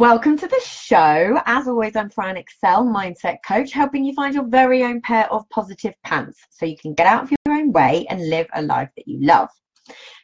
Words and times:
Welcome 0.00 0.38
to 0.38 0.48
the 0.48 0.60
show. 0.64 1.38
As 1.44 1.68
always, 1.68 1.94
I'm 1.94 2.08
Fran 2.08 2.38
Excel, 2.38 2.86
mindset 2.86 3.36
coach, 3.46 3.70
helping 3.70 4.02
you 4.02 4.14
find 4.14 4.34
your 4.34 4.46
very 4.46 4.82
own 4.82 5.02
pair 5.02 5.30
of 5.30 5.46
positive 5.50 5.92
pants 6.02 6.40
so 6.48 6.64
you 6.64 6.78
can 6.78 6.94
get 6.94 7.06
out 7.06 7.24
of 7.24 7.30
your 7.30 7.54
own 7.54 7.70
way 7.70 8.06
and 8.08 8.30
live 8.30 8.46
a 8.54 8.62
life 8.62 8.88
that 8.96 9.06
you 9.06 9.18
love. 9.20 9.50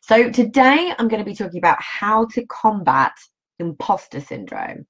So, 0.01 0.31
today 0.31 0.95
I'm 0.99 1.09
going 1.09 1.23
to 1.23 1.31
be 1.31 1.37
talking 1.37 1.59
about 1.59 1.77
how 1.79 2.25
to 2.29 2.47
combat 2.47 3.13
imposter 3.59 4.23
syndrome. 4.23 4.87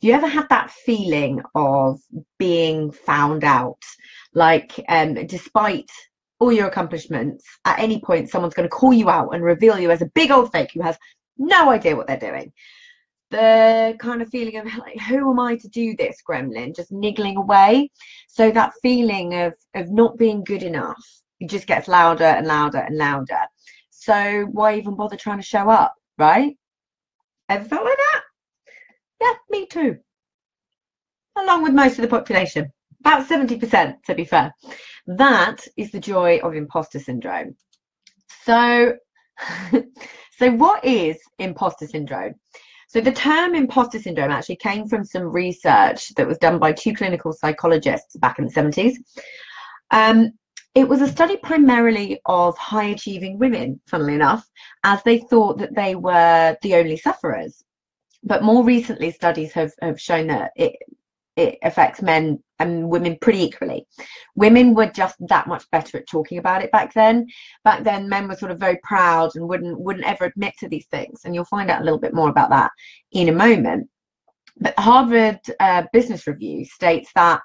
Do 0.00 0.08
you 0.08 0.14
ever 0.14 0.26
had 0.26 0.48
that 0.48 0.72
feeling 0.72 1.40
of 1.54 2.00
being 2.36 2.90
found 2.90 3.44
out? 3.44 3.82
Like, 4.34 4.72
um, 4.88 5.14
despite 5.14 5.92
all 6.40 6.52
your 6.52 6.66
accomplishments, 6.66 7.46
at 7.64 7.78
any 7.78 8.00
point, 8.00 8.30
someone's 8.30 8.54
going 8.54 8.68
to 8.68 8.76
call 8.76 8.92
you 8.92 9.08
out 9.08 9.32
and 9.32 9.44
reveal 9.44 9.78
you 9.78 9.92
as 9.92 10.02
a 10.02 10.10
big 10.12 10.32
old 10.32 10.50
fake 10.50 10.72
who 10.74 10.82
has 10.82 10.98
no 11.38 11.70
idea 11.70 11.94
what 11.94 12.08
they're 12.08 12.16
doing 12.16 12.52
the 13.30 13.96
kind 13.98 14.22
of 14.22 14.28
feeling 14.28 14.56
of 14.56 14.66
like 14.78 15.00
who 15.00 15.30
am 15.30 15.40
i 15.40 15.56
to 15.56 15.68
do 15.68 15.96
this 15.96 16.18
gremlin? 16.28 16.74
Just 16.74 16.92
niggling 16.92 17.36
away. 17.36 17.90
So 18.28 18.50
that 18.50 18.72
feeling 18.82 19.34
of 19.34 19.54
of 19.74 19.90
not 19.90 20.18
being 20.18 20.44
good 20.44 20.62
enough 20.62 21.02
it 21.40 21.50
just 21.50 21.66
gets 21.66 21.88
louder 21.88 22.24
and 22.24 22.46
louder 22.46 22.78
and 22.78 22.96
louder. 22.96 23.40
So 23.90 24.46
why 24.52 24.76
even 24.76 24.94
bother 24.94 25.16
trying 25.16 25.40
to 25.40 25.46
show 25.46 25.68
up 25.68 25.94
right? 26.18 26.56
Ever 27.48 27.64
felt 27.64 27.84
like 27.84 27.96
that? 27.96 28.22
Yeah 29.20 29.34
me 29.50 29.66
too. 29.66 29.98
Along 31.36 31.62
with 31.62 31.72
most 31.72 31.98
of 31.98 32.02
the 32.02 32.08
population. 32.08 32.70
About 33.00 33.28
70% 33.28 34.02
to 34.04 34.14
be 34.14 34.24
fair. 34.24 34.54
That 35.06 35.66
is 35.76 35.90
the 35.90 36.00
joy 36.00 36.38
of 36.38 36.54
imposter 36.54 36.98
syndrome. 36.98 37.56
So 38.44 38.94
so 40.38 40.50
what 40.52 40.84
is 40.84 41.18
imposter 41.38 41.86
syndrome 41.86 42.34
so 42.94 43.00
the 43.00 43.10
term 43.10 43.56
imposter 43.56 43.98
syndrome 43.98 44.30
actually 44.30 44.54
came 44.54 44.86
from 44.86 45.04
some 45.04 45.24
research 45.24 46.14
that 46.14 46.28
was 46.28 46.38
done 46.38 46.60
by 46.60 46.70
two 46.70 46.94
clinical 46.94 47.32
psychologists 47.32 48.14
back 48.18 48.38
in 48.38 48.44
the 48.44 48.52
70s. 48.52 48.94
Um, 49.90 50.30
it 50.76 50.88
was 50.88 51.02
a 51.02 51.08
study 51.08 51.36
primarily 51.38 52.20
of 52.26 52.56
high 52.56 52.90
achieving 52.90 53.36
women, 53.36 53.80
funnily 53.88 54.14
enough, 54.14 54.48
as 54.84 55.02
they 55.02 55.18
thought 55.18 55.58
that 55.58 55.74
they 55.74 55.96
were 55.96 56.56
the 56.62 56.76
only 56.76 56.96
sufferers. 56.96 57.64
But 58.22 58.44
more 58.44 58.62
recently, 58.62 59.10
studies 59.10 59.50
have, 59.54 59.72
have 59.82 60.00
shown 60.00 60.28
that 60.28 60.52
it, 60.54 60.76
it 61.36 61.58
affects 61.62 62.02
men 62.02 62.42
and 62.58 62.88
women 62.88 63.18
pretty 63.20 63.42
equally. 63.42 63.86
Women 64.36 64.74
were 64.74 64.86
just 64.86 65.16
that 65.28 65.48
much 65.48 65.68
better 65.70 65.98
at 65.98 66.06
talking 66.06 66.38
about 66.38 66.62
it 66.62 66.70
back 66.70 66.94
then. 66.94 67.26
Back 67.64 67.82
then, 67.82 68.08
men 68.08 68.28
were 68.28 68.36
sort 68.36 68.52
of 68.52 68.60
very 68.60 68.78
proud 68.82 69.34
and 69.34 69.48
wouldn't 69.48 69.78
wouldn't 69.78 70.06
ever 70.06 70.24
admit 70.26 70.54
to 70.58 70.68
these 70.68 70.86
things. 70.86 71.22
And 71.24 71.34
you'll 71.34 71.44
find 71.44 71.70
out 71.70 71.80
a 71.80 71.84
little 71.84 71.98
bit 71.98 72.14
more 72.14 72.30
about 72.30 72.50
that 72.50 72.70
in 73.12 73.28
a 73.28 73.32
moment. 73.32 73.88
But 74.60 74.78
Harvard 74.78 75.40
uh, 75.58 75.84
Business 75.92 76.26
Review 76.26 76.64
states 76.64 77.10
that 77.16 77.40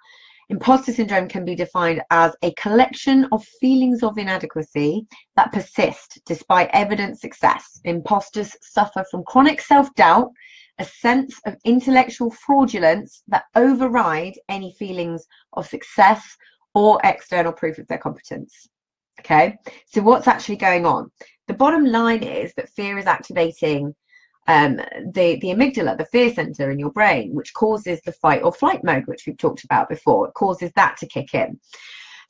imposter 0.50 0.92
syndrome 0.92 1.28
can 1.28 1.46
be 1.46 1.56
defined 1.56 2.02
as 2.12 2.36
a 2.44 2.54
collection 2.54 3.28
of 3.32 3.44
feelings 3.60 4.04
of 4.04 4.18
inadequacy 4.18 5.06
that 5.36 5.52
persist 5.52 6.20
despite 6.26 6.70
evident 6.74 7.20
success. 7.20 7.80
Imposters 7.86 8.56
suffer 8.62 9.04
from 9.10 9.24
chronic 9.24 9.62
self 9.62 9.94
doubt 9.96 10.32
a 10.80 10.86
sense 10.86 11.40
of 11.46 11.56
intellectual 11.66 12.32
fraudulence 12.32 13.22
that 13.28 13.44
override 13.56 14.40
any 14.48 14.74
feelings 14.80 15.28
of 15.54 15.68
success 15.68 16.38
or 16.74 17.00
external 17.04 17.52
proof 17.52 17.78
of 17.78 17.88
their 17.88 17.98
competence. 17.98 18.68
Okay, 19.20 19.58
so 19.86 20.02
what's 20.02 20.28
actually 20.28 20.56
going 20.56 20.86
on? 20.86 21.12
The 21.48 21.54
bottom 21.54 21.86
line 21.86 22.24
is 22.24 22.54
that 22.56 22.70
fear 22.70 22.98
is 22.98 23.06
activating 23.06 23.94
um, 24.48 24.78
the, 25.14 25.38
the 25.42 25.50
amygdala, 25.50 25.98
the 25.98 26.06
fear 26.06 26.34
center 26.34 26.72
in 26.72 26.80
your 26.80 26.92
brain, 26.92 27.36
which 27.36 27.54
causes 27.54 28.02
the 28.02 28.14
fight 28.14 28.42
or 28.44 28.54
flight 28.54 28.84
mode, 28.84 29.06
which 29.06 29.24
we've 29.28 29.38
talked 29.38 29.64
about 29.64 29.90
before. 29.90 30.28
It 30.28 30.34
causes 30.34 30.72
that 30.76 30.96
to 30.98 31.08
kick 31.08 31.36
in. 31.36 31.60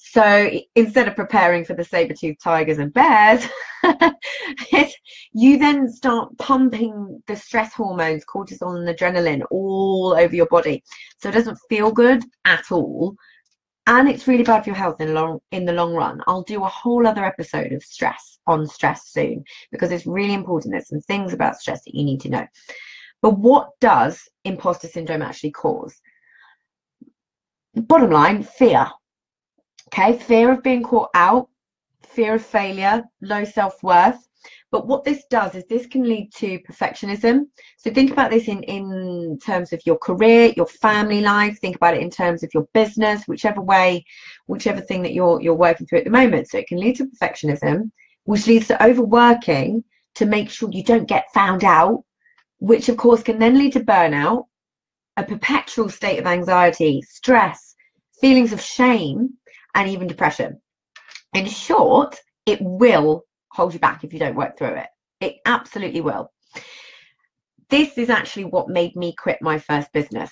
So 0.01 0.49
instead 0.75 1.09
of 1.09 1.17
preparing 1.17 1.65
for 1.65 1.73
the 1.73 1.83
saber-toothed 1.83 2.41
tigers 2.41 2.79
and 2.79 2.91
bears, 2.93 3.45
you 5.33 5.59
then 5.59 5.91
start 5.91 6.35
pumping 6.37 7.21
the 7.27 7.35
stress 7.35 7.73
hormones, 7.73 8.23
cortisol 8.25 8.77
and 8.77 8.97
adrenaline 8.97 9.45
all 9.51 10.15
over 10.17 10.33
your 10.33 10.45
body. 10.47 10.83
So 11.21 11.27
it 11.27 11.33
doesn't 11.33 11.59
feel 11.69 11.91
good 11.91 12.23
at 12.45 12.71
all. 12.71 13.15
And 13.87 14.07
it's 14.07 14.25
really 14.25 14.43
bad 14.43 14.63
for 14.63 14.69
your 14.69 14.77
health 14.77 15.01
in 15.01 15.13
long 15.13 15.41
in 15.51 15.65
the 15.65 15.73
long 15.73 15.93
run. 15.93 16.21
I'll 16.27 16.43
do 16.43 16.63
a 16.63 16.69
whole 16.69 17.05
other 17.05 17.25
episode 17.25 17.73
of 17.73 17.83
stress 17.83 18.39
on 18.47 18.65
stress 18.67 19.09
soon 19.09 19.43
because 19.69 19.91
it's 19.91 20.07
really 20.07 20.33
important. 20.33 20.71
There's 20.71 20.87
some 20.87 21.01
things 21.01 21.33
about 21.33 21.57
stress 21.57 21.83
that 21.83 21.93
you 21.93 22.05
need 22.05 22.21
to 22.21 22.29
know. 22.29 22.47
But 23.21 23.37
what 23.37 23.71
does 23.81 24.29
imposter 24.45 24.87
syndrome 24.87 25.23
actually 25.23 25.51
cause? 25.51 25.99
Bottom 27.75 28.11
line, 28.11 28.43
fear 28.43 28.89
Okay, 29.91 30.19
fear 30.19 30.51
of 30.51 30.61
being 30.61 30.83
caught 30.83 31.09
out, 31.15 31.49
fear 32.03 32.35
of 32.35 32.45
failure, 32.45 33.03
low 33.21 33.43
self 33.43 33.81
worth. 33.81 34.27
But 34.69 34.85
what 34.85 35.03
this 35.03 35.23
does 35.31 35.55
is 35.55 35.65
this 35.65 35.87
can 35.87 36.03
lead 36.03 36.31
to 36.35 36.59
perfectionism. 36.59 37.47
So 37.77 37.91
think 37.91 38.11
about 38.11 38.29
this 38.29 38.47
in, 38.47 38.61
in 38.63 39.39
terms 39.43 39.73
of 39.73 39.81
your 39.87 39.97
career, 39.97 40.53
your 40.55 40.67
family 40.67 41.21
life, 41.21 41.57
think 41.57 41.75
about 41.75 41.95
it 41.95 42.03
in 42.03 42.11
terms 42.11 42.43
of 42.43 42.51
your 42.53 42.67
business, 42.71 43.23
whichever 43.27 43.61
way, 43.61 44.05
whichever 44.45 44.79
thing 44.79 45.01
that 45.01 45.13
you're 45.13 45.41
you're 45.41 45.55
working 45.55 45.87
through 45.87 45.99
at 45.99 46.03
the 46.03 46.11
moment. 46.11 46.47
So 46.47 46.59
it 46.59 46.67
can 46.67 46.79
lead 46.79 46.97
to 46.97 47.07
perfectionism, 47.07 47.89
which 48.25 48.45
leads 48.45 48.67
to 48.67 48.85
overworking 48.85 49.83
to 50.15 50.27
make 50.27 50.51
sure 50.51 50.69
you 50.71 50.83
don't 50.83 51.09
get 51.09 51.33
found 51.33 51.63
out, 51.63 52.03
which 52.59 52.89
of 52.89 52.97
course 52.97 53.23
can 53.23 53.39
then 53.39 53.57
lead 53.57 53.73
to 53.73 53.79
burnout, 53.79 54.45
a 55.17 55.23
perpetual 55.23 55.89
state 55.89 56.19
of 56.19 56.27
anxiety, 56.27 57.01
stress, 57.01 57.75
feelings 58.21 58.53
of 58.53 58.61
shame, 58.61 59.33
and 59.75 59.89
even 59.89 60.07
depression. 60.07 60.61
In 61.33 61.45
short, 61.45 62.17
it 62.45 62.59
will 62.61 63.25
hold 63.51 63.73
you 63.73 63.79
back 63.79 64.03
if 64.03 64.13
you 64.13 64.19
don't 64.19 64.35
work 64.35 64.57
through 64.57 64.75
it. 64.75 64.87
It 65.21 65.37
absolutely 65.45 66.01
will. 66.01 66.31
This 67.69 67.97
is 67.97 68.09
actually 68.09 68.45
what 68.45 68.69
made 68.69 68.95
me 68.95 69.13
quit 69.13 69.41
my 69.41 69.59
first 69.59 69.91
business. 69.93 70.31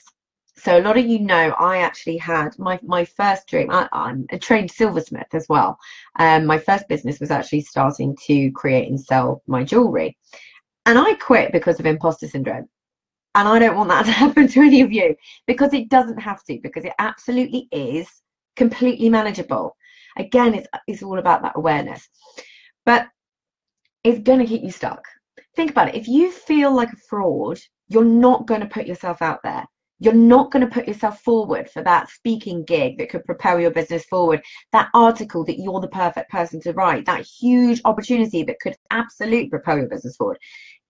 So 0.56 0.80
a 0.80 0.82
lot 0.82 0.98
of 0.98 1.06
you 1.06 1.20
know 1.20 1.52
I 1.60 1.78
actually 1.78 2.18
had 2.18 2.58
my, 2.58 2.80
my 2.82 3.06
first 3.06 3.48
dream. 3.48 3.70
I, 3.70 3.88
am 3.94 4.26
a 4.32 4.40
trained 4.40 4.72
silversmith 4.72 5.34
as 5.34 5.46
well. 5.48 5.78
Um, 6.18 6.48
my 6.48 6.58
first 6.58 6.88
business 6.88 7.20
was 7.20 7.30
actually 7.30 7.62
starting 7.62 8.18
to 8.26 8.52
create 8.52 8.90
and 8.90 9.00
sell 9.00 9.44
my 9.46 9.64
jewelry. 9.64 10.18
And 10.88 10.98
I 10.98 11.14
quit 11.16 11.52
because 11.52 11.80
of 11.80 11.86
imposter 11.86 12.28
syndrome. 12.28 12.68
And 13.36 13.48
I 13.48 13.60
don't 13.60 13.76
want 13.76 13.90
that 13.90 14.06
to 14.06 14.12
happen 14.12 14.48
to 14.48 14.62
any 14.62 14.82
of 14.82 14.92
you 14.92 15.16
because 15.46 15.74
it 15.74 15.90
doesn't 15.90 16.20
have 16.20 16.44
to, 16.46 16.60
because 16.64 16.86
it 16.86 16.94
absolutely 16.98 17.68
is 17.72 18.10
completely 18.58 19.10
manageable. 19.10 19.76
Again, 20.18 20.54
it's, 20.56 20.68
it's 20.88 21.04
all 21.04 21.20
about 21.20 21.44
that 21.44 21.56
awareness. 21.56 22.08
But 22.86 23.08
it's 24.04 24.24
going 24.24 24.40
to 24.40 24.46
keep 24.46 24.64
you 24.64 24.72
stuck. 24.72 25.04
Think 25.56 25.72
about 25.72 25.90
it. 25.90 25.96
If 25.96 26.08
you 26.08 26.32
feel 26.32 26.76
like 26.76 26.92
a 26.92 26.98
fraud, 27.10 27.60
you're 27.88 28.04
not 28.04 28.48
going 28.48 28.62
to 28.62 28.68
put 28.68 28.88
yourself 28.88 29.22
out 29.22 29.40
there. 29.44 29.66
You're 30.00 30.14
not 30.14 30.52
going 30.52 30.66
to 30.66 30.72
put 30.72 30.88
yourself 30.88 31.22
forward 31.22 31.70
for 31.70 31.82
that 31.84 32.10
speaking 32.10 32.64
gig 32.64 32.98
that 32.98 33.10
could 33.10 33.26
propel 33.26 33.60
your 33.60 33.72
business 33.72 34.06
forward, 34.06 34.42
that 34.72 34.90
article 34.94 35.44
that 35.46 35.58
you're 35.60 35.80
the 35.80 35.88
perfect 35.88 36.30
person 36.30 36.62
to 36.62 36.74
write, 36.74 37.06
that 37.06 37.26
huge 37.26 37.82
opportunity 37.84 38.44
that 38.44 38.60
could 38.60 38.76
absolutely 38.92 39.50
propel 39.50 39.78
your 39.78 39.88
business 39.88 40.16
forward 40.16 40.38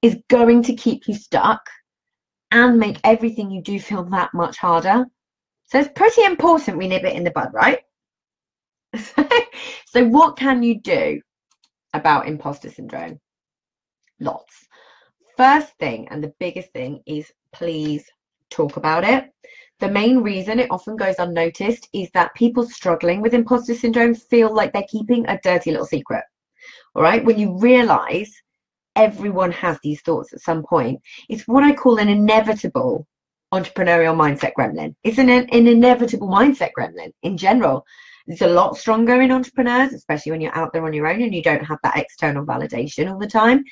is 0.02 0.18
going 0.30 0.62
to 0.64 0.75
keep 0.75 1.08
you 1.08 1.14
stuck 1.14 1.62
and 2.52 2.78
make 2.78 3.00
everything 3.04 3.50
you 3.50 3.62
do 3.62 3.80
feel 3.80 4.04
that 4.04 4.34
much 4.34 4.58
harder. 4.58 5.06
So 5.68 5.80
it's 5.80 5.90
pretty 5.96 6.24
important 6.24 6.78
we 6.78 6.88
nip 6.88 7.04
it 7.04 7.16
in 7.16 7.24
the 7.24 7.31
bud, 7.31 7.50
right? 7.54 7.80
so 9.86 10.06
what 10.06 10.38
can 10.38 10.64
you 10.64 10.80
do 10.80 11.22
about 11.94 12.28
imposter 12.28 12.69
syndrome? 12.69 13.19
Lots. 14.19 14.68
First 15.36 15.74
thing 15.78 16.08
and 16.10 16.24
the 16.24 16.34
biggest 16.40 16.72
thing 16.72 17.02
is 17.06 17.31
please 17.54 18.06
talk 18.50 18.78
about 18.78 19.04
it. 19.04 19.30
The 19.80 19.90
main 19.90 20.19
reason 20.19 20.60
it 20.60 20.72
often 20.72 20.96
goes 20.96 21.16
unnoticed 21.19 21.90
is 21.94 22.10
that 22.14 22.34
people 22.34 22.68
struggling 22.68 23.22
with 23.22 23.34
imposter 23.34 23.75
syndrome 23.75 24.16
feel 24.16 24.54
like 24.54 24.74
they're 24.74 24.84
keeping 24.90 25.28
a 25.28 25.40
dirty 25.44 25.72
little 25.72 25.86
secret. 25.86 26.24
All 26.96 27.04
right, 27.04 27.24
when 27.24 27.38
you 27.38 27.60
realize 27.60 28.31
everyone 28.96 29.52
has 29.52 29.78
these 29.84 30.02
thoughts 30.02 30.34
at 30.34 30.40
some 30.40 30.64
point, 30.64 31.00
it's 31.30 31.48
what 31.48 31.64
I 31.64 31.75
call 31.75 32.00
an 32.00 32.10
inevitable 32.10 33.06
entrepreneurial 33.54 34.16
mindset 34.16 34.54
gremlin. 34.58 34.96
It's 35.04 35.18
an, 35.18 35.30
an 35.30 35.68
inevitable 35.68 36.28
mindset 36.28 36.72
gremlin 36.78 37.12
in 37.24 37.38
general. 37.38 37.86
It's 38.28 38.42
a 38.42 38.48
lot 38.48 38.78
stronger 38.78 39.22
in 39.22 39.32
entrepreneurs, 39.32 39.94
especially 39.94 40.34
when 40.34 40.42
you're 40.42 40.56
out 40.56 40.74
there 40.74 40.86
on 40.86 40.94
your 40.94 41.08
own 41.08 41.22
and 41.22 41.34
you 41.34 41.42
don't 41.42 41.64
have 41.64 41.80
that 41.84 41.98
external 41.98 42.46
validation 42.46 43.10
all 43.10 43.20
the 43.20 43.28
time. 43.28 43.64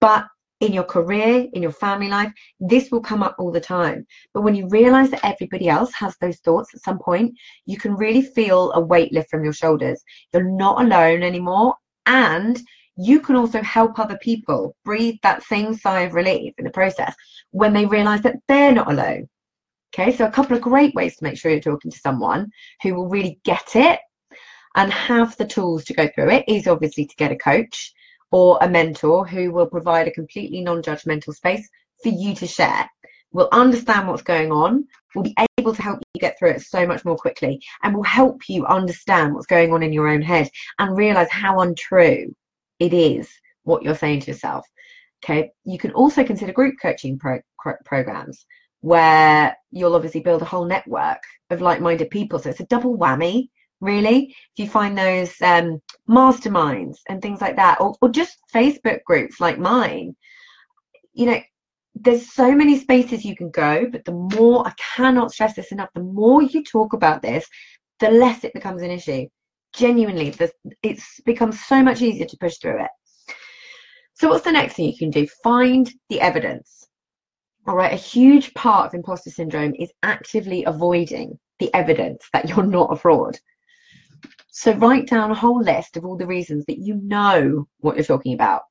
But 0.00 0.26
in 0.60 0.72
your 0.72 0.84
career, 0.84 1.48
in 1.52 1.62
your 1.62 1.72
family 1.72 2.08
life, 2.08 2.32
this 2.60 2.90
will 2.90 3.00
come 3.00 3.22
up 3.22 3.34
all 3.38 3.50
the 3.50 3.60
time. 3.60 4.06
But 4.32 4.42
when 4.42 4.54
you 4.54 4.68
realize 4.68 5.10
that 5.10 5.24
everybody 5.24 5.68
else 5.68 5.92
has 5.94 6.16
those 6.20 6.38
thoughts 6.38 6.72
at 6.74 6.82
some 6.82 6.98
point, 6.98 7.34
you 7.66 7.78
can 7.78 7.96
really 7.96 8.22
feel 8.22 8.70
a 8.72 8.80
weight 8.80 9.12
lift 9.12 9.30
from 9.30 9.42
your 9.42 9.54
shoulders. 9.54 10.02
You're 10.32 10.50
not 10.50 10.82
alone 10.82 11.22
anymore. 11.22 11.74
And 12.06 12.60
you 12.96 13.20
can 13.20 13.36
also 13.36 13.62
help 13.62 13.98
other 13.98 14.18
people 14.18 14.76
breathe 14.84 15.16
that 15.22 15.42
same 15.42 15.74
sigh 15.74 16.02
of 16.02 16.14
relief 16.14 16.54
in 16.58 16.64
the 16.64 16.70
process 16.70 17.14
when 17.50 17.72
they 17.72 17.86
realize 17.86 18.22
that 18.22 18.36
they're 18.48 18.72
not 18.72 18.90
alone. 18.90 19.28
Okay, 19.92 20.14
so 20.14 20.26
a 20.26 20.30
couple 20.30 20.56
of 20.56 20.62
great 20.62 20.94
ways 20.94 21.16
to 21.16 21.24
make 21.24 21.36
sure 21.36 21.50
you're 21.50 21.60
talking 21.60 21.90
to 21.90 21.98
someone 21.98 22.50
who 22.82 22.94
will 22.94 23.08
really 23.08 23.40
get 23.44 23.74
it 23.74 23.98
and 24.76 24.92
have 24.92 25.36
the 25.36 25.46
tools 25.46 25.84
to 25.84 25.94
go 25.94 26.08
through 26.14 26.30
it 26.30 26.44
is 26.46 26.68
obviously 26.68 27.06
to 27.06 27.16
get 27.16 27.32
a 27.32 27.36
coach 27.36 27.92
or 28.30 28.58
a 28.60 28.68
mentor 28.68 29.26
who 29.26 29.50
will 29.50 29.66
provide 29.66 30.06
a 30.06 30.12
completely 30.12 30.60
non-judgmental 30.60 31.34
space 31.34 31.68
for 32.02 32.10
you 32.10 32.34
to 32.34 32.46
share 32.46 32.88
will 33.32 33.48
understand 33.52 34.08
what's 34.08 34.22
going 34.22 34.52
on 34.52 34.86
will 35.14 35.22
be 35.22 35.34
able 35.58 35.74
to 35.74 35.82
help 35.82 36.00
you 36.14 36.20
get 36.20 36.38
through 36.38 36.50
it 36.50 36.62
so 36.62 36.86
much 36.86 37.04
more 37.04 37.16
quickly 37.16 37.60
and 37.82 37.94
will 37.94 38.02
help 38.02 38.48
you 38.48 38.64
understand 38.66 39.34
what's 39.34 39.46
going 39.46 39.72
on 39.72 39.82
in 39.82 39.92
your 39.92 40.08
own 40.08 40.22
head 40.22 40.48
and 40.78 40.96
realize 40.96 41.30
how 41.30 41.60
untrue 41.60 42.32
it 42.80 42.92
is 42.92 43.28
what 43.62 43.82
you're 43.82 43.94
saying 43.94 44.20
to 44.20 44.30
yourself. 44.32 44.66
Okay 45.24 45.50
you 45.64 45.78
can 45.78 45.92
also 45.92 46.24
consider 46.24 46.52
group 46.52 46.74
coaching 46.82 47.18
pro- 47.18 47.40
programs 47.84 48.46
where 48.80 49.56
you'll 49.70 49.94
obviously 49.94 50.20
build 50.20 50.42
a 50.42 50.46
whole 50.46 50.64
network 50.64 51.22
of 51.50 51.60
like-minded 51.60 52.10
people. 52.10 52.38
So 52.38 52.50
it's 52.50 52.60
a 52.60 52.66
double 52.66 52.96
whammy 52.96 53.48
really. 53.80 54.34
If 54.54 54.58
you 54.64 54.68
find 54.68 54.96
those 54.96 55.32
um, 55.42 55.80
masterminds 56.10 56.98
and 57.08 57.22
things 57.22 57.40
like 57.40 57.56
that 57.56 57.80
or, 57.80 57.94
or 58.00 58.08
just 58.08 58.38
facebook 58.52 59.02
groups 59.04 59.40
like 59.40 59.58
mine 59.58 60.16
you 61.12 61.26
know 61.26 61.40
there's 61.94 62.32
so 62.32 62.52
many 62.54 62.78
spaces 62.78 63.24
you 63.24 63.36
can 63.36 63.50
go 63.50 63.86
but 63.90 64.04
the 64.04 64.12
more 64.36 64.66
i 64.66 64.72
cannot 64.96 65.30
stress 65.30 65.54
this 65.54 65.70
enough 65.70 65.88
the 65.94 66.02
more 66.02 66.42
you 66.42 66.64
talk 66.64 66.92
about 66.92 67.22
this 67.22 67.46
the 68.00 68.10
less 68.10 68.42
it 68.42 68.52
becomes 68.54 68.82
an 68.82 68.90
issue 68.90 69.26
genuinely 69.72 70.34
it's 70.82 71.20
become 71.20 71.52
so 71.52 71.82
much 71.82 72.02
easier 72.02 72.26
to 72.26 72.36
push 72.36 72.56
through 72.58 72.82
it. 72.82 72.90
So 74.14 74.28
what's 74.28 74.44
the 74.44 74.52
next 74.52 74.74
thing 74.74 74.86
you 74.86 74.96
can 74.96 75.10
do? 75.10 75.26
Find 75.42 75.90
the 76.08 76.20
evidence. 76.20 76.86
All 77.66 77.76
right 77.76 77.92
a 77.92 77.96
huge 77.96 78.52
part 78.54 78.86
of 78.86 78.94
imposter 78.94 79.30
syndrome 79.30 79.74
is 79.78 79.92
actively 80.02 80.64
avoiding 80.64 81.38
the 81.58 81.72
evidence 81.74 82.26
that 82.32 82.48
you're 82.48 82.66
not 82.66 82.92
a 82.92 82.96
fraud. 82.96 83.38
So 84.50 84.72
write 84.74 85.08
down 85.08 85.30
a 85.30 85.34
whole 85.34 85.62
list 85.62 85.96
of 85.96 86.04
all 86.04 86.16
the 86.16 86.26
reasons 86.26 86.64
that 86.66 86.78
you 86.78 86.96
know 86.96 87.66
what 87.78 87.96
you're 87.96 88.04
talking 88.04 88.34
about. 88.34 88.62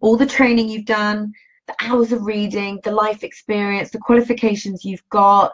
All 0.00 0.16
the 0.16 0.26
training 0.26 0.68
you've 0.68 0.86
done, 0.86 1.32
the 1.66 1.74
hours 1.82 2.12
of 2.12 2.24
reading, 2.24 2.80
the 2.84 2.92
life 2.92 3.22
experience, 3.22 3.90
the 3.90 3.98
qualifications 3.98 4.84
you've 4.84 5.08
got, 5.10 5.52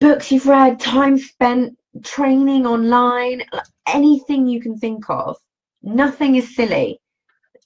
books 0.00 0.30
you've 0.30 0.46
read, 0.46 0.80
time 0.80 1.16
spent 1.16 1.76
training 2.02 2.66
online, 2.66 3.42
anything 3.86 4.46
you 4.46 4.60
can 4.60 4.78
think 4.78 5.08
of. 5.08 5.36
Nothing 5.82 6.36
is 6.36 6.54
silly. 6.54 7.00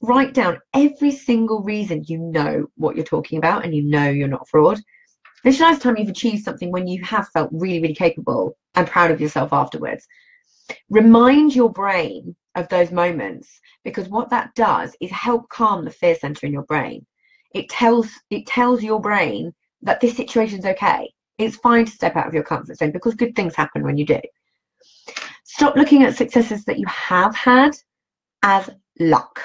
Write 0.03 0.35
down 0.35 0.59
every 0.75 1.11
single 1.11 1.63
reason 1.63 2.05
you 2.07 2.19
know 2.19 2.67
what 2.77 2.97
you're 2.97 3.05
talking 3.05 3.39
about 3.39 3.65
and 3.65 3.75
you 3.75 3.83
know 3.83 4.09
you're 4.09 4.29
not 4.29 4.49
fraud. 4.49 4.81
Visualize 5.45 5.79
time 5.79 5.97
you've 5.97 6.09
achieved 6.09 6.45
something 6.45 6.73
when 6.73 6.89
you 6.89 7.03
have 7.05 7.29
felt 7.29 7.51
really, 7.53 7.81
really 7.81 7.95
capable 7.95 8.57
and 8.75 8.87
proud 8.87 9.11
of 9.11 9.21
yourself 9.21 9.53
afterwards. 9.53 10.07
Remind 10.91 11.55
your 11.55 11.71
brain 11.71 12.35
of 12.57 12.69
those 12.69 12.91
moments 12.91 13.61
because 13.85 14.09
what 14.09 14.31
that 14.31 14.55
does 14.55 14.97
is 15.01 15.11
help 15.11 15.49
calm 15.49 15.85
the 15.85 15.91
fear 15.91 16.17
center 16.17 16.47
in 16.47 16.53
your 16.53 16.65
brain. 16.65 17.07
It 17.55 17.69
tells 17.69 18.11
it 18.31 18.47
tells 18.47 18.83
your 18.83 19.01
brain 19.01 19.55
that 19.83 20.01
this 20.01 20.17
situation's 20.17 20.67
okay. 20.67 21.13
It's 21.39 21.57
fine 21.57 21.85
to 21.85 21.93
step 21.93 22.17
out 22.17 22.27
of 22.27 22.35
your 22.35 22.43
comfort 22.43 22.79
zone 22.79 22.93
because 22.93 23.15
good 23.15 23.35
things 23.37 23.55
happen 23.55 23.83
when 23.83 23.99
you 23.99 24.07
do. 24.07 24.21
Stop 25.45 25.77
looking 25.77 26.03
at 26.03 26.17
successes 26.17 26.65
that 26.65 26.79
you 26.79 26.87
have 26.87 27.35
had 27.35 27.77
as 28.43 28.71
luck 28.99 29.41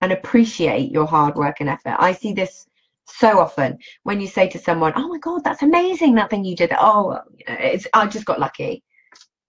and 0.00 0.12
appreciate 0.12 0.92
your 0.92 1.06
hard 1.06 1.34
work 1.34 1.56
and 1.60 1.68
effort. 1.68 1.96
I 1.98 2.12
see 2.12 2.32
this 2.32 2.66
so 3.06 3.38
often 3.38 3.78
when 4.02 4.20
you 4.20 4.26
say 4.26 4.48
to 4.48 4.58
someone, 4.58 4.92
"Oh 4.96 5.08
my 5.08 5.18
God, 5.18 5.42
that's 5.44 5.62
amazing! 5.62 6.14
That 6.14 6.30
thing 6.30 6.44
you 6.44 6.56
did. 6.56 6.72
Oh, 6.78 7.20
it's 7.46 7.86
I 7.94 8.06
just 8.06 8.26
got 8.26 8.40
lucky." 8.40 8.82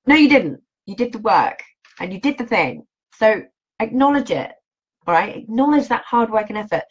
No, 0.05 0.15
you 0.15 0.29
didn't. 0.29 0.61
You 0.85 0.95
did 0.95 1.11
the 1.11 1.19
work 1.19 1.61
and 1.99 2.13
you 2.13 2.21
did 2.21 2.37
the 2.37 2.45
thing. 2.45 2.85
So 3.13 3.43
acknowledge 3.79 4.31
it. 4.31 4.51
All 5.05 5.13
right. 5.13 5.37
Acknowledge 5.37 5.87
that 5.87 6.03
hard 6.03 6.29
work 6.29 6.49
and 6.49 6.57
effort. 6.57 6.83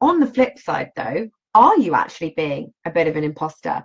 On 0.00 0.20
the 0.20 0.26
flip 0.26 0.58
side, 0.58 0.90
though, 0.96 1.28
are 1.58 1.76
you 1.76 1.96
actually 1.96 2.32
being 2.36 2.72
a 2.84 2.90
bit 2.90 3.08
of 3.08 3.16
an 3.16 3.24
imposter? 3.24 3.84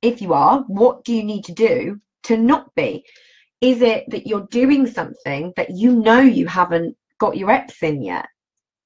If 0.00 0.22
you 0.22 0.32
are, 0.32 0.60
what 0.68 1.04
do 1.04 1.12
you 1.12 1.24
need 1.24 1.44
to 1.46 1.52
do 1.52 2.00
to 2.24 2.36
not 2.36 2.72
be? 2.76 3.04
Is 3.60 3.82
it 3.82 4.04
that 4.10 4.28
you're 4.28 4.46
doing 4.52 4.86
something 4.86 5.52
that 5.56 5.70
you 5.70 5.96
know 5.96 6.20
you 6.20 6.46
haven't 6.46 6.96
got 7.18 7.36
your 7.36 7.48
reps 7.48 7.82
in 7.82 8.00
yet? 8.00 8.28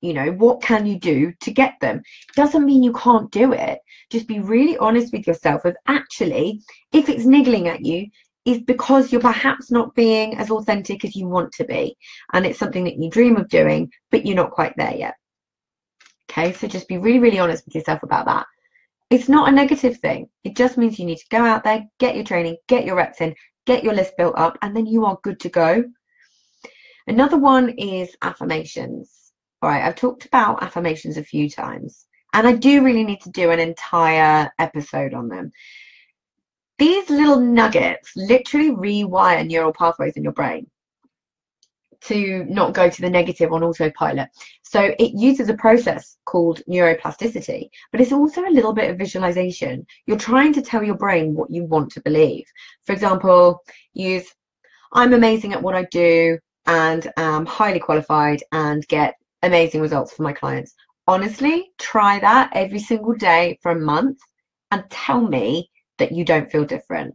You 0.00 0.14
know, 0.14 0.30
what 0.32 0.62
can 0.62 0.86
you 0.86 0.98
do 0.98 1.34
to 1.42 1.50
get 1.50 1.74
them? 1.82 2.00
Doesn't 2.34 2.64
mean 2.64 2.82
you 2.82 2.94
can't 2.94 3.30
do 3.30 3.52
it. 3.52 3.78
Just 4.10 4.26
be 4.26 4.40
really 4.40 4.78
honest 4.78 5.12
with 5.12 5.26
yourself 5.26 5.66
of 5.66 5.76
actually, 5.86 6.62
if 6.92 7.10
it's 7.10 7.26
niggling 7.26 7.68
at 7.68 7.84
you, 7.84 8.06
is 8.46 8.62
because 8.62 9.12
you're 9.12 9.20
perhaps 9.20 9.70
not 9.70 9.94
being 9.94 10.38
as 10.38 10.50
authentic 10.50 11.04
as 11.04 11.14
you 11.14 11.28
want 11.28 11.52
to 11.52 11.64
be. 11.64 11.94
And 12.32 12.46
it's 12.46 12.58
something 12.58 12.84
that 12.84 12.96
you 12.96 13.10
dream 13.10 13.36
of 13.36 13.50
doing, 13.50 13.90
but 14.10 14.24
you're 14.24 14.34
not 14.34 14.52
quite 14.52 14.72
there 14.78 14.94
yet. 14.94 15.14
Okay, 16.30 16.52
so 16.52 16.66
just 16.68 16.88
be 16.88 16.98
really, 16.98 17.18
really 17.18 17.38
honest 17.38 17.64
with 17.64 17.74
yourself 17.74 18.02
about 18.02 18.26
that. 18.26 18.46
It's 19.10 19.28
not 19.28 19.48
a 19.48 19.52
negative 19.52 19.98
thing. 19.98 20.28
It 20.44 20.56
just 20.56 20.76
means 20.76 20.98
you 20.98 21.06
need 21.06 21.18
to 21.18 21.28
go 21.30 21.38
out 21.38 21.64
there, 21.64 21.86
get 21.98 22.14
your 22.14 22.24
training, 22.24 22.56
get 22.66 22.84
your 22.84 22.96
reps 22.96 23.20
in, 23.20 23.34
get 23.66 23.82
your 23.82 23.94
list 23.94 24.16
built 24.18 24.34
up, 24.36 24.58
and 24.62 24.76
then 24.76 24.86
you 24.86 25.06
are 25.06 25.18
good 25.22 25.40
to 25.40 25.48
go. 25.48 25.84
Another 27.06 27.38
one 27.38 27.70
is 27.70 28.14
affirmations. 28.20 29.32
All 29.62 29.70
right, 29.70 29.82
I've 29.84 29.96
talked 29.96 30.26
about 30.26 30.62
affirmations 30.62 31.16
a 31.16 31.24
few 31.24 31.48
times, 31.48 32.06
and 32.34 32.46
I 32.46 32.52
do 32.52 32.84
really 32.84 33.04
need 33.04 33.22
to 33.22 33.30
do 33.30 33.50
an 33.50 33.58
entire 33.58 34.52
episode 34.58 35.14
on 35.14 35.28
them 35.28 35.52
these 36.78 37.10
little 37.10 37.40
nuggets 37.40 38.12
literally 38.16 38.70
rewire 38.70 39.46
neural 39.46 39.72
pathways 39.72 40.16
in 40.16 40.22
your 40.22 40.32
brain 40.32 40.66
to 42.02 42.44
not 42.48 42.74
go 42.74 42.88
to 42.88 43.00
the 43.02 43.10
negative 43.10 43.52
on 43.52 43.62
autopilot. 43.62 44.28
So 44.62 44.94
it 44.98 45.12
uses 45.14 45.48
a 45.48 45.54
process 45.54 46.18
called 46.24 46.62
neuroplasticity, 46.68 47.68
but 47.90 48.00
it's 48.00 48.12
also 48.12 48.44
a 48.44 48.50
little 48.50 48.72
bit 48.72 48.90
of 48.90 48.98
visualization. 48.98 49.86
You're 50.06 50.18
trying 50.18 50.52
to 50.54 50.62
tell 50.62 50.82
your 50.82 50.96
brain 50.96 51.34
what 51.34 51.50
you 51.50 51.64
want 51.64 51.90
to 51.92 52.02
believe. 52.02 52.44
For 52.84 52.92
example, 52.92 53.60
use 53.94 54.32
I'm 54.92 55.12
amazing 55.12 55.52
at 55.52 55.62
what 55.62 55.74
I 55.74 55.84
do 55.84 56.38
and 56.66 57.10
am 57.16 57.46
highly 57.46 57.78
qualified 57.78 58.42
and 58.52 58.86
get 58.88 59.14
amazing 59.42 59.80
results 59.80 60.12
for 60.12 60.22
my 60.22 60.32
clients. 60.32 60.74
Honestly, 61.06 61.70
try 61.78 62.18
that 62.20 62.50
every 62.54 62.78
single 62.78 63.14
day 63.14 63.58
for 63.62 63.72
a 63.72 63.80
month 63.80 64.18
and 64.70 64.84
tell 64.90 65.20
me 65.20 65.70
that 65.98 66.12
you 66.12 66.24
don't 66.24 66.50
feel 66.50 66.64
different. 66.64 67.14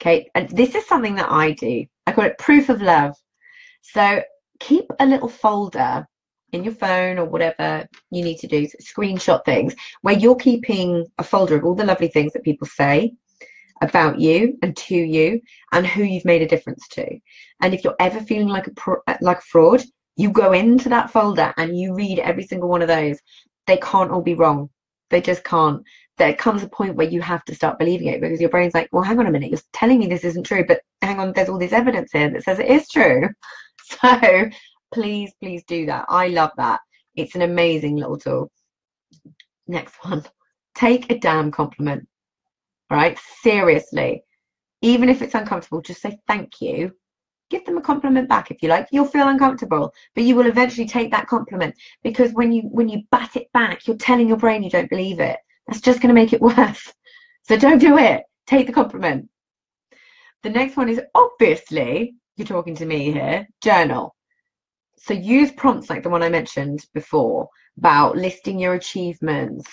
Okay, 0.00 0.30
and 0.34 0.48
this 0.50 0.74
is 0.74 0.86
something 0.86 1.16
that 1.16 1.30
I 1.30 1.52
do. 1.52 1.84
I 2.06 2.12
call 2.12 2.24
it 2.24 2.38
proof 2.38 2.68
of 2.68 2.80
love. 2.80 3.14
So 3.82 4.22
keep 4.60 4.86
a 4.98 5.06
little 5.06 5.28
folder 5.28 6.06
in 6.52 6.64
your 6.64 6.74
phone 6.74 7.18
or 7.18 7.24
whatever 7.24 7.86
you 8.10 8.22
need 8.22 8.38
to 8.38 8.46
do, 8.46 8.66
screenshot 8.82 9.44
things 9.44 9.74
where 10.02 10.18
you're 10.18 10.36
keeping 10.36 11.06
a 11.18 11.24
folder 11.24 11.56
of 11.56 11.64
all 11.64 11.74
the 11.74 11.84
lovely 11.84 12.08
things 12.08 12.32
that 12.32 12.42
people 12.42 12.66
say 12.66 13.12
about 13.82 14.18
you 14.18 14.56
and 14.62 14.76
to 14.76 14.96
you 14.96 15.40
and 15.72 15.86
who 15.86 16.02
you've 16.02 16.24
made 16.24 16.42
a 16.42 16.48
difference 16.48 16.86
to. 16.88 17.06
And 17.60 17.74
if 17.74 17.84
you're 17.84 17.96
ever 18.00 18.20
feeling 18.20 18.48
like 18.48 18.66
a 18.66 19.16
like 19.20 19.42
fraud, 19.42 19.82
you 20.16 20.30
go 20.30 20.52
into 20.52 20.88
that 20.88 21.10
folder 21.10 21.52
and 21.56 21.78
you 21.78 21.94
read 21.94 22.18
every 22.18 22.44
single 22.44 22.68
one 22.68 22.82
of 22.82 22.88
those. 22.88 23.18
They 23.66 23.76
can't 23.76 24.10
all 24.10 24.22
be 24.22 24.34
wrong. 24.34 24.70
They 25.10 25.20
just 25.20 25.44
can't 25.44 25.82
there 26.18 26.34
comes 26.34 26.62
a 26.62 26.68
point 26.68 26.96
where 26.96 27.08
you 27.08 27.20
have 27.22 27.44
to 27.44 27.54
start 27.54 27.78
believing 27.78 28.08
it 28.08 28.20
because 28.20 28.40
your 28.40 28.50
brain's 28.50 28.74
like, 28.74 28.88
well, 28.92 29.04
hang 29.04 29.18
on 29.18 29.26
a 29.26 29.30
minute, 29.30 29.50
you're 29.50 29.60
telling 29.72 30.00
me 30.00 30.06
this 30.06 30.24
isn't 30.24 30.44
true, 30.44 30.64
but 30.66 30.80
hang 31.00 31.18
on, 31.18 31.32
there's 31.32 31.48
all 31.48 31.58
this 31.58 31.72
evidence 31.72 32.10
here 32.12 32.28
that 32.30 32.42
says 32.42 32.58
it 32.58 32.66
is 32.66 32.88
true. 32.88 33.28
So 34.00 34.50
please, 34.92 35.32
please 35.40 35.62
do 35.68 35.86
that. 35.86 36.06
I 36.08 36.28
love 36.28 36.50
that. 36.56 36.80
It's 37.14 37.34
an 37.34 37.42
amazing 37.42 37.96
little 37.96 38.16
tool. 38.16 38.50
Next 39.66 39.94
one. 40.02 40.24
Take 40.74 41.10
a 41.10 41.18
damn 41.18 41.50
compliment. 41.50 42.08
Right, 42.90 43.18
seriously. 43.42 44.22
Even 44.80 45.08
if 45.08 45.20
it's 45.20 45.34
uncomfortable, 45.34 45.82
just 45.82 46.00
say 46.00 46.18
thank 46.26 46.60
you. 46.60 46.92
Give 47.50 47.64
them 47.66 47.76
a 47.76 47.82
compliment 47.82 48.28
back 48.28 48.50
if 48.50 48.62
you 48.62 48.68
like. 48.70 48.88
You'll 48.92 49.04
feel 49.04 49.28
uncomfortable, 49.28 49.92
but 50.14 50.24
you 50.24 50.34
will 50.36 50.46
eventually 50.46 50.86
take 50.86 51.10
that 51.10 51.26
compliment 51.26 51.74
because 52.02 52.32
when 52.32 52.52
you 52.52 52.62
when 52.62 52.88
you 52.88 53.02
bat 53.10 53.36
it 53.36 53.52
back, 53.52 53.86
you're 53.86 53.96
telling 53.96 54.28
your 54.28 54.36
brain 54.36 54.62
you 54.62 54.70
don't 54.70 54.90
believe 54.90 55.20
it 55.20 55.38
that's 55.68 55.82
just 55.82 56.00
going 56.00 56.08
to 56.08 56.14
make 56.14 56.32
it 56.32 56.40
worse. 56.40 56.92
So 57.42 57.56
don't 57.56 57.78
do 57.78 57.98
it. 57.98 58.24
Take 58.46 58.66
the 58.66 58.72
compliment. 58.72 59.28
The 60.42 60.50
next 60.50 60.76
one 60.76 60.88
is 60.88 61.00
obviously, 61.14 62.14
you're 62.38 62.46
talking 62.46 62.76
to 62.76 62.86
me 62.86 63.12
here, 63.12 63.46
journal. 63.62 64.14
So 64.98 65.14
use 65.14 65.52
prompts 65.52 65.90
like 65.90 66.02
the 66.02 66.08
one 66.08 66.22
I 66.22 66.28
mentioned 66.28 66.84
before 66.94 67.48
about 67.78 68.16
listing 68.16 68.58
your 68.58 68.74
achievements, 68.74 69.66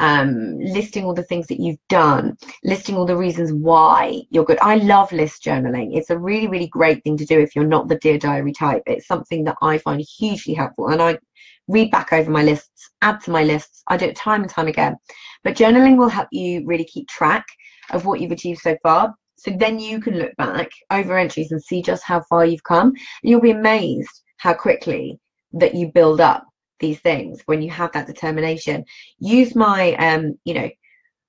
um, 0.00 0.58
listing 0.60 1.04
all 1.04 1.14
the 1.14 1.24
things 1.24 1.46
that 1.48 1.60
you've 1.60 1.80
done, 1.88 2.36
listing 2.62 2.96
all 2.96 3.04
the 3.04 3.16
reasons 3.16 3.52
why 3.52 4.22
you're 4.30 4.44
good. 4.44 4.58
I 4.60 4.76
love 4.76 5.10
list 5.12 5.42
journaling. 5.44 5.96
It's 5.96 6.10
a 6.10 6.18
really, 6.18 6.46
really 6.46 6.68
great 6.68 7.02
thing 7.02 7.16
to 7.16 7.24
do 7.24 7.40
if 7.40 7.56
you're 7.56 7.66
not 7.66 7.88
the 7.88 7.98
Dear 7.98 8.18
Diary 8.18 8.52
type. 8.52 8.82
It's 8.86 9.06
something 9.06 9.44
that 9.44 9.56
I 9.60 9.78
find 9.78 10.00
hugely 10.00 10.54
helpful. 10.54 10.88
And 10.88 11.02
I 11.02 11.18
read 11.66 11.90
back 11.90 12.12
over 12.12 12.30
my 12.30 12.42
lists, 12.42 12.90
add 13.02 13.20
to 13.22 13.30
my 13.30 13.42
lists. 13.42 13.82
I 13.88 13.96
do 13.96 14.06
it 14.06 14.16
time 14.16 14.42
and 14.42 14.50
time 14.50 14.68
again. 14.68 14.96
But 15.44 15.56
journaling 15.56 15.96
will 15.96 16.08
help 16.08 16.28
you 16.32 16.64
really 16.66 16.84
keep 16.84 17.08
track 17.08 17.44
of 17.90 18.06
what 18.06 18.20
you've 18.20 18.32
achieved 18.32 18.60
so 18.60 18.76
far. 18.82 19.14
So 19.38 19.52
then 19.52 19.78
you 19.78 20.00
can 20.00 20.18
look 20.18 20.34
back 20.36 20.68
over 20.90 21.16
entries 21.16 21.52
and 21.52 21.62
see 21.62 21.80
just 21.80 22.02
how 22.04 22.22
far 22.22 22.44
you've 22.44 22.64
come. 22.64 22.88
And 22.88 22.96
you'll 23.22 23.40
be 23.40 23.52
amazed 23.52 24.22
how 24.38 24.52
quickly 24.54 25.18
that 25.52 25.74
you 25.74 25.92
build 25.92 26.20
up 26.20 26.44
these 26.80 27.00
things 27.00 27.42
when 27.46 27.62
you 27.62 27.70
have 27.70 27.92
that 27.92 28.06
determination. 28.06 28.84
Use 29.18 29.54
my 29.54 29.94
um 29.94 30.38
you 30.44 30.54
know 30.54 30.70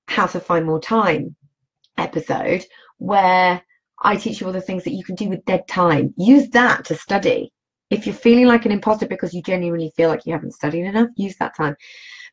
how 0.08 0.26
to 0.28 0.40
find 0.40 0.66
more 0.66 0.80
time 0.80 1.36
episode 1.98 2.66
where 2.98 3.62
i 4.02 4.16
teach 4.16 4.40
you 4.40 4.48
all 4.48 4.54
the 4.54 4.62
things 4.62 4.84
that 4.84 4.94
you 4.94 5.04
can 5.04 5.16
do 5.16 5.30
with 5.30 5.46
dead 5.46 5.68
time. 5.68 6.14
Use 6.18 6.50
that 6.50 6.86
to 6.86 6.96
study. 6.96 7.52
If 7.90 8.06
you're 8.06 8.16
feeling 8.16 8.46
like 8.46 8.66
an 8.66 8.72
imposter 8.72 9.08
because 9.08 9.34
you 9.34 9.42
genuinely 9.42 9.92
feel 9.96 10.10
like 10.10 10.26
you 10.26 10.34
haven't 10.34 10.54
studied 10.54 10.86
enough 10.86 11.10
use 11.16 11.36
that 11.38 11.56
time. 11.56 11.76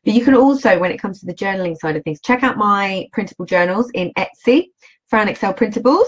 But 0.05 0.13
you 0.13 0.23
can 0.23 0.35
also 0.35 0.79
when 0.79 0.91
it 0.91 1.01
comes 1.01 1.19
to 1.19 1.25
the 1.25 1.33
journaling 1.33 1.77
side 1.77 1.95
of 1.95 2.03
things 2.03 2.21
check 2.21 2.43
out 2.43 2.57
my 2.57 3.07
printable 3.11 3.45
journals 3.45 3.89
in 3.93 4.11
etsy 4.17 4.67
fran 5.09 5.29
excel 5.29 5.53
printables 5.53 6.07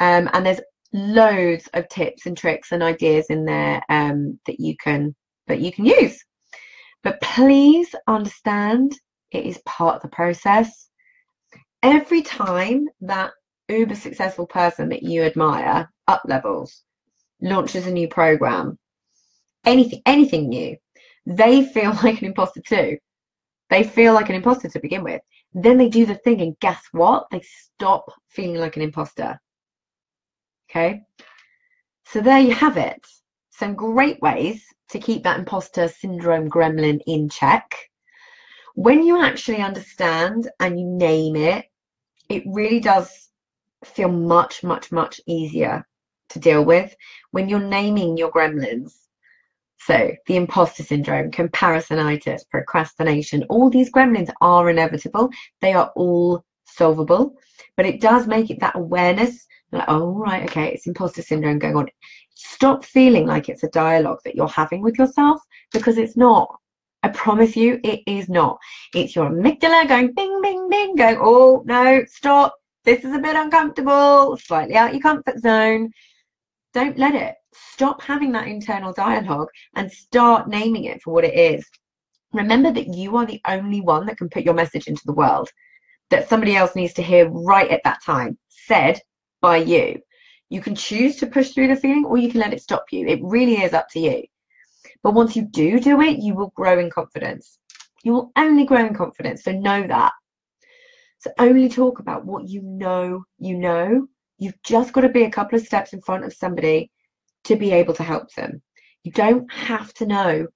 um, 0.00 0.28
and 0.32 0.46
there's 0.46 0.60
loads 0.92 1.68
of 1.74 1.88
tips 1.88 2.26
and 2.26 2.36
tricks 2.36 2.72
and 2.72 2.82
ideas 2.82 3.26
in 3.30 3.44
there 3.44 3.82
um, 3.88 4.38
that 4.46 4.58
you 4.58 4.74
can 4.82 5.14
that 5.46 5.60
you 5.60 5.72
can 5.72 5.84
use 5.84 6.22
but 7.02 7.20
please 7.20 7.94
understand 8.06 8.92
it 9.30 9.46
is 9.46 9.62
part 9.64 9.96
of 9.96 10.02
the 10.02 10.08
process. 10.08 10.88
Every 11.82 12.22
time 12.22 12.88
that 13.00 13.32
uber 13.68 13.94
successful 13.94 14.46
person 14.46 14.88
that 14.90 15.02
you 15.02 15.22
admire 15.22 15.88
up 16.08 16.22
levels, 16.26 16.82
launches 17.40 17.86
a 17.86 17.92
new 17.92 18.08
program, 18.08 18.78
anything, 19.64 20.02
anything 20.04 20.48
new, 20.48 20.76
they 21.24 21.64
feel 21.64 21.92
like 22.02 22.20
an 22.20 22.26
imposter 22.26 22.60
too. 22.60 22.98
They 23.70 23.84
feel 23.84 24.14
like 24.14 24.28
an 24.28 24.34
imposter 24.34 24.68
to 24.68 24.80
begin 24.80 25.04
with. 25.04 25.22
Then 25.52 25.78
they 25.78 25.88
do 25.88 26.06
the 26.06 26.14
thing, 26.14 26.40
and 26.40 26.58
guess 26.60 26.82
what? 26.92 27.26
They 27.30 27.40
stop 27.42 28.12
feeling 28.28 28.56
like 28.56 28.76
an 28.76 28.82
imposter. 28.82 29.40
Okay. 30.70 31.02
So 32.04 32.20
there 32.20 32.40
you 32.40 32.54
have 32.54 32.76
it. 32.76 33.04
Some 33.50 33.74
great 33.74 34.20
ways 34.20 34.64
to 34.90 34.98
keep 34.98 35.24
that 35.24 35.38
imposter 35.38 35.88
syndrome 35.88 36.48
gremlin 36.48 37.00
in 37.06 37.28
check. 37.28 37.76
When 38.74 39.02
you 39.02 39.22
actually 39.22 39.62
understand 39.62 40.50
and 40.60 40.78
you 40.78 40.86
name 40.86 41.36
it, 41.36 41.66
it 42.28 42.44
really 42.46 42.80
does 42.80 43.30
feel 43.84 44.08
much, 44.08 44.62
much, 44.62 44.92
much 44.92 45.20
easier 45.26 45.86
to 46.30 46.38
deal 46.38 46.64
with 46.64 46.94
when 47.32 47.48
you're 47.48 47.60
naming 47.60 48.16
your 48.16 48.30
gremlins. 48.30 48.92
So, 49.86 50.10
the 50.26 50.36
imposter 50.36 50.82
syndrome, 50.82 51.30
comparisonitis, 51.30 52.48
procrastination, 52.50 53.44
all 53.48 53.70
these 53.70 53.90
gremlins 53.90 54.30
are 54.40 54.68
inevitable. 54.68 55.30
They 55.60 55.72
are 55.72 55.90
all 55.96 56.44
solvable, 56.64 57.34
but 57.76 57.86
it 57.86 58.00
does 58.00 58.26
make 58.26 58.50
it 58.50 58.60
that 58.60 58.76
awareness 58.76 59.46
like, 59.72 59.84
oh, 59.88 60.10
right, 60.12 60.44
okay, 60.44 60.72
it's 60.72 60.86
imposter 60.86 61.22
syndrome 61.22 61.58
going 61.58 61.76
on. 61.76 61.88
Stop 62.34 62.84
feeling 62.84 63.26
like 63.26 63.48
it's 63.48 63.62
a 63.62 63.68
dialogue 63.68 64.18
that 64.24 64.34
you're 64.34 64.48
having 64.48 64.82
with 64.82 64.98
yourself 64.98 65.40
because 65.72 65.96
it's 65.98 66.16
not. 66.16 66.58
I 67.02 67.08
promise 67.08 67.56
you, 67.56 67.80
it 67.82 68.00
is 68.06 68.28
not. 68.28 68.58
It's 68.94 69.14
your 69.14 69.30
amygdala 69.30 69.88
going 69.88 70.12
bing, 70.12 70.40
bing, 70.42 70.68
bing, 70.68 70.96
going, 70.96 71.18
oh, 71.20 71.62
no, 71.64 72.04
stop. 72.06 72.54
This 72.84 73.04
is 73.04 73.14
a 73.14 73.18
bit 73.18 73.36
uncomfortable, 73.36 74.36
slightly 74.38 74.74
out 74.74 74.88
of 74.88 74.94
your 74.94 75.02
comfort 75.02 75.38
zone. 75.38 75.90
Don't 76.72 76.98
let 76.98 77.14
it. 77.14 77.34
Stop 77.52 78.00
having 78.02 78.32
that 78.32 78.46
internal 78.46 78.92
dialogue 78.92 79.48
and 79.74 79.90
start 79.90 80.48
naming 80.48 80.84
it 80.84 81.02
for 81.02 81.12
what 81.12 81.24
it 81.24 81.34
is. 81.34 81.68
Remember 82.32 82.72
that 82.72 82.94
you 82.94 83.16
are 83.16 83.26
the 83.26 83.40
only 83.48 83.80
one 83.80 84.06
that 84.06 84.18
can 84.18 84.28
put 84.28 84.44
your 84.44 84.54
message 84.54 84.86
into 84.86 85.02
the 85.04 85.12
world 85.12 85.50
that 86.10 86.28
somebody 86.28 86.54
else 86.54 86.76
needs 86.76 86.92
to 86.94 87.02
hear 87.02 87.28
right 87.28 87.70
at 87.70 87.82
that 87.84 88.02
time, 88.04 88.38
said 88.48 89.00
by 89.40 89.56
you. 89.56 90.00
You 90.48 90.60
can 90.60 90.74
choose 90.74 91.16
to 91.16 91.26
push 91.26 91.50
through 91.50 91.68
the 91.68 91.76
feeling 91.76 92.04
or 92.04 92.18
you 92.18 92.30
can 92.30 92.40
let 92.40 92.52
it 92.52 92.62
stop 92.62 92.84
you. 92.90 93.06
It 93.06 93.20
really 93.22 93.62
is 93.62 93.72
up 93.72 93.88
to 93.92 94.00
you. 94.00 94.24
But 95.02 95.14
once 95.14 95.36
you 95.36 95.42
do 95.42 95.80
do 95.80 96.00
it, 96.00 96.18
you 96.18 96.34
will 96.34 96.52
grow 96.54 96.78
in 96.78 96.90
confidence. 96.90 97.58
You 98.02 98.12
will 98.12 98.32
only 98.36 98.64
grow 98.64 98.84
in 98.84 98.94
confidence. 98.94 99.44
So 99.44 99.52
know 99.52 99.86
that. 99.86 100.12
So 101.18 101.30
only 101.38 101.68
talk 101.68 101.98
about 101.98 102.24
what 102.24 102.48
you 102.48 102.62
know 102.62 103.24
you 103.38 103.58
know. 103.58 104.08
You've 104.40 104.60
just 104.62 104.94
got 104.94 105.02
to 105.02 105.10
be 105.10 105.24
a 105.24 105.30
couple 105.30 105.58
of 105.58 105.66
steps 105.66 105.92
in 105.92 106.00
front 106.00 106.24
of 106.24 106.32
somebody 106.32 106.90
to 107.44 107.56
be 107.56 107.72
able 107.72 107.92
to 107.94 108.02
help 108.02 108.32
them. 108.32 108.62
You 109.04 109.12
don't 109.12 109.52
have 109.52 109.92
to 109.94 110.06
know 110.06 110.46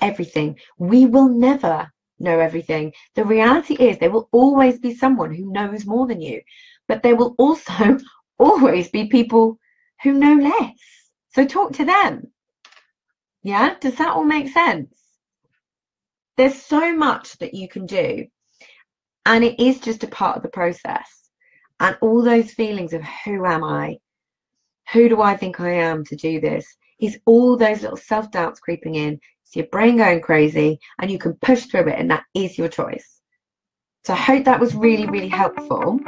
everything. 0.00 0.58
We 0.76 1.06
will 1.06 1.28
never 1.28 1.88
know 2.18 2.40
everything. 2.40 2.92
The 3.14 3.24
reality 3.24 3.74
is 3.74 3.96
there 3.98 4.10
will 4.10 4.28
always 4.32 4.80
be 4.80 4.92
someone 4.92 5.32
who 5.32 5.52
knows 5.52 5.86
more 5.86 6.08
than 6.08 6.20
you, 6.20 6.42
but 6.88 7.04
there 7.04 7.14
will 7.14 7.36
also 7.38 7.98
always 8.40 8.88
be 8.88 9.06
people 9.06 9.60
who 10.02 10.14
know 10.14 10.34
less. 10.34 10.78
So 11.30 11.46
talk 11.46 11.74
to 11.74 11.84
them. 11.84 12.32
Yeah, 13.44 13.76
does 13.80 13.94
that 13.96 14.10
all 14.10 14.24
make 14.24 14.48
sense? 14.48 14.92
There's 16.36 16.60
so 16.60 16.92
much 16.92 17.38
that 17.38 17.54
you 17.54 17.68
can 17.68 17.86
do, 17.86 18.26
and 19.24 19.44
it 19.44 19.60
is 19.60 19.78
just 19.78 20.02
a 20.02 20.08
part 20.08 20.36
of 20.36 20.42
the 20.42 20.48
process. 20.48 21.27
And 21.80 21.96
all 22.00 22.22
those 22.22 22.52
feelings 22.52 22.92
of 22.92 23.02
who 23.24 23.46
am 23.46 23.64
I? 23.64 23.98
Who 24.92 25.08
do 25.08 25.20
I 25.22 25.36
think 25.36 25.60
I 25.60 25.70
am 25.70 26.04
to 26.06 26.16
do 26.16 26.40
this? 26.40 26.66
Is 27.00 27.18
all 27.26 27.56
those 27.56 27.82
little 27.82 27.96
self 27.96 28.30
doubts 28.30 28.58
creeping 28.58 28.96
in. 28.96 29.20
It's 29.44 29.56
your 29.56 29.66
brain 29.66 29.96
going 29.96 30.20
crazy, 30.20 30.78
and 31.00 31.10
you 31.10 31.18
can 31.18 31.34
push 31.34 31.66
through 31.66 31.88
it, 31.88 31.98
and 31.98 32.10
that 32.10 32.24
is 32.34 32.58
your 32.58 32.68
choice. 32.68 33.20
So 34.04 34.14
I 34.14 34.16
hope 34.16 34.44
that 34.44 34.60
was 34.60 34.74
really, 34.74 35.06
really 35.06 35.28
helpful. 35.28 36.00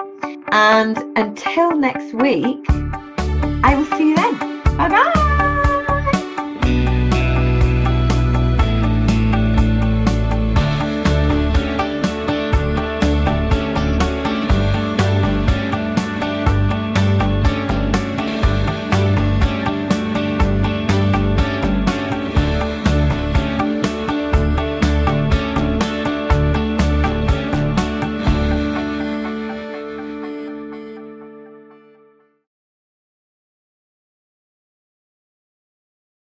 And 0.53 0.99
until 1.17 1.77
next 1.77 2.13
week, 2.15 2.65
I 2.69 3.75
will 3.77 3.87
see 3.97 4.11
you 4.11 4.17
then. 4.17 4.39
Bye 4.77 4.89
bye. 4.89 5.40